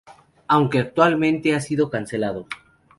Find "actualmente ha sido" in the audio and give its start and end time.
0.79-1.91